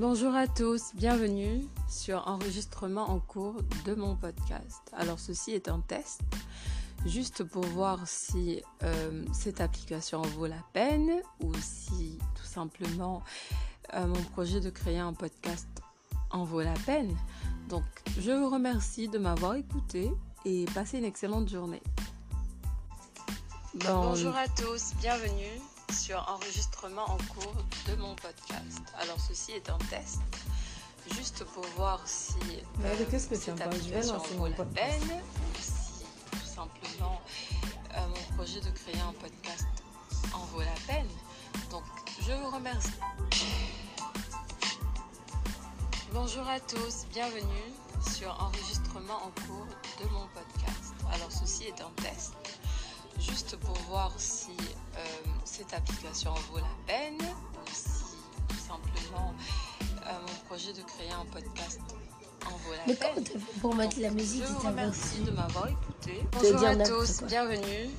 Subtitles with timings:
[0.00, 4.80] Bonjour à tous, bienvenue sur enregistrement en cours de mon podcast.
[4.92, 6.20] Alors ceci est un test,
[7.04, 13.24] juste pour voir si euh, cette application vaut la peine ou si tout simplement
[13.94, 15.66] euh, mon projet de créer un podcast
[16.30, 17.16] en vaut la peine.
[17.68, 17.82] Donc
[18.20, 20.12] je vous remercie de m'avoir écouté
[20.44, 21.82] et passez une excellente journée.
[23.74, 25.60] Bonjour à tous, bienvenue
[25.92, 27.54] sur enregistrement en cours
[27.88, 28.82] de mon podcast.
[29.00, 30.20] Alors ceci est un test,
[31.16, 32.36] juste pour voir si
[32.78, 35.00] Mais euh, qu'est-ce que cette application vaut la podcast.
[35.00, 37.20] peine ou si tout simplement
[37.94, 39.66] euh, mon projet de créer un podcast
[40.34, 41.08] en vaut la peine.
[41.70, 41.84] Donc
[42.26, 42.90] je vous remercie.
[46.12, 47.72] Bonjour à tous, bienvenue
[48.14, 49.66] sur enregistrement en cours
[50.02, 50.94] de mon podcast.
[51.12, 52.34] Alors ceci est un test,
[53.18, 54.52] juste pour voir si
[54.96, 54.97] euh,
[55.78, 58.16] application vaut la peine ou si
[58.48, 59.32] tout simplement
[60.06, 61.80] euh, mon projet de créer un podcast
[62.46, 63.24] en vaut la Mais peine.
[63.32, 66.22] comment pour mettre la musique Je vous remercie de m'avoir écouté.
[66.32, 67.28] Bonjour à tous, quoi.
[67.28, 67.90] bienvenue